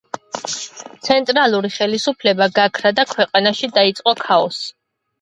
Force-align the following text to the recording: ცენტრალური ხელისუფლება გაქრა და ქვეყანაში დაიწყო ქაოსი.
ცენტრალური 1.07 1.71
ხელისუფლება 1.77 2.49
გაქრა 2.59 2.95
და 3.03 3.09
ქვეყანაში 3.15 3.73
დაიწყო 3.81 4.19
ქაოსი. 4.27 4.79